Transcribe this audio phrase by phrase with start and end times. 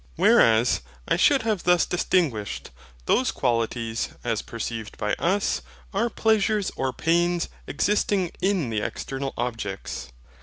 [0.15, 2.71] Whereas I should have thus distinguished:
[3.05, 5.61] those qualities, as perceived by us,
[5.93, 10.09] are pleasures or pair existing in the external objects.